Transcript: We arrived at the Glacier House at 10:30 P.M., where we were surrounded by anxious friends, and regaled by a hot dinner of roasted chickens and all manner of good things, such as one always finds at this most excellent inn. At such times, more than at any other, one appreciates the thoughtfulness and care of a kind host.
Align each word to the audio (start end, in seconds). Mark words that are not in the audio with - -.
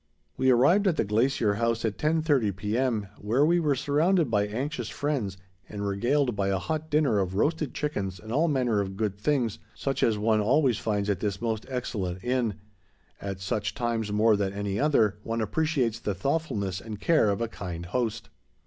We 0.35 0.49
arrived 0.49 0.87
at 0.87 0.97
the 0.97 1.03
Glacier 1.03 1.53
House 1.53 1.85
at 1.85 1.99
10:30 1.99 2.55
P.M., 2.55 3.05
where 3.19 3.45
we 3.45 3.59
were 3.59 3.75
surrounded 3.75 4.31
by 4.31 4.47
anxious 4.47 4.89
friends, 4.89 5.37
and 5.69 5.85
regaled 5.85 6.35
by 6.35 6.47
a 6.47 6.57
hot 6.57 6.89
dinner 6.89 7.19
of 7.19 7.35
roasted 7.35 7.75
chickens 7.75 8.19
and 8.19 8.31
all 8.31 8.47
manner 8.47 8.81
of 8.81 8.97
good 8.97 9.15
things, 9.19 9.59
such 9.75 10.01
as 10.01 10.17
one 10.17 10.41
always 10.41 10.79
finds 10.79 11.07
at 11.07 11.19
this 11.19 11.39
most 11.39 11.67
excellent 11.69 12.23
inn. 12.23 12.55
At 13.21 13.41
such 13.41 13.75
times, 13.75 14.11
more 14.11 14.35
than 14.35 14.53
at 14.53 14.57
any 14.57 14.79
other, 14.79 15.19
one 15.21 15.39
appreciates 15.39 15.99
the 15.99 16.15
thoughtfulness 16.15 16.81
and 16.81 16.99
care 16.99 17.29
of 17.29 17.39
a 17.39 17.47
kind 17.47 17.85
host. 17.85 18.29